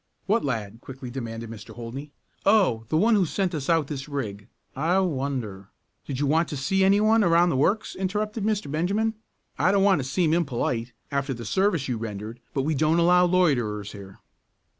[0.25, 1.75] "What lad?" quickly demanded Mr.
[1.75, 2.09] Holdney.
[2.43, 4.47] "Oh, the one who sent us out this rig.
[4.75, 5.69] I wonder"
[6.07, 8.71] "Did you want to see any one around the works?" interrupted Mr.
[8.71, 9.13] Benjamin.
[9.59, 13.25] "I don't want to seem impolite, after the service you rendered, but we don't allow
[13.25, 14.17] loiterers here."